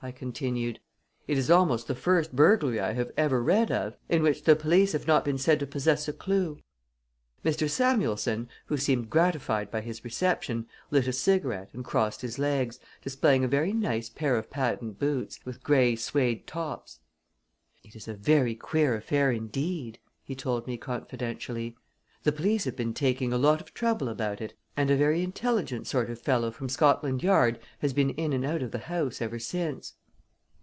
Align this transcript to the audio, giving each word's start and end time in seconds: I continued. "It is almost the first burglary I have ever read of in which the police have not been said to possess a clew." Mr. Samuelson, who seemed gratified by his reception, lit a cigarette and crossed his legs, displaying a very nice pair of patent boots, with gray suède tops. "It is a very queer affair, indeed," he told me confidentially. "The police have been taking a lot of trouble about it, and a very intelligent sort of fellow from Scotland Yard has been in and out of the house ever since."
I 0.00 0.12
continued. 0.12 0.78
"It 1.26 1.36
is 1.36 1.50
almost 1.50 1.88
the 1.88 1.94
first 1.96 2.36
burglary 2.36 2.78
I 2.78 2.92
have 2.92 3.10
ever 3.16 3.42
read 3.42 3.72
of 3.72 3.96
in 4.08 4.22
which 4.22 4.44
the 4.44 4.54
police 4.54 4.92
have 4.92 5.08
not 5.08 5.24
been 5.24 5.38
said 5.38 5.58
to 5.58 5.66
possess 5.66 6.06
a 6.06 6.12
clew." 6.12 6.60
Mr. 7.44 7.68
Samuelson, 7.68 8.48
who 8.66 8.76
seemed 8.76 9.10
gratified 9.10 9.72
by 9.72 9.80
his 9.80 10.04
reception, 10.04 10.68
lit 10.92 11.08
a 11.08 11.12
cigarette 11.12 11.70
and 11.72 11.84
crossed 11.84 12.20
his 12.20 12.38
legs, 12.38 12.78
displaying 13.02 13.42
a 13.42 13.48
very 13.48 13.72
nice 13.72 14.08
pair 14.08 14.36
of 14.36 14.48
patent 14.50 15.00
boots, 15.00 15.40
with 15.44 15.64
gray 15.64 15.94
suède 15.96 16.46
tops. 16.46 17.00
"It 17.82 17.96
is 17.96 18.06
a 18.06 18.14
very 18.14 18.54
queer 18.54 18.94
affair, 18.94 19.32
indeed," 19.32 19.98
he 20.22 20.36
told 20.36 20.68
me 20.68 20.76
confidentially. 20.76 21.76
"The 22.22 22.32
police 22.32 22.64
have 22.66 22.76
been 22.76 22.94
taking 22.94 23.32
a 23.32 23.38
lot 23.38 23.60
of 23.60 23.74
trouble 23.74 24.08
about 24.08 24.40
it, 24.40 24.54
and 24.76 24.90
a 24.92 24.96
very 24.96 25.22
intelligent 25.24 25.88
sort 25.88 26.08
of 26.08 26.20
fellow 26.20 26.52
from 26.52 26.68
Scotland 26.68 27.20
Yard 27.20 27.58
has 27.80 27.92
been 27.92 28.10
in 28.10 28.32
and 28.32 28.44
out 28.44 28.62
of 28.62 28.70
the 28.70 28.78
house 28.86 29.20
ever 29.20 29.38
since." 29.38 29.94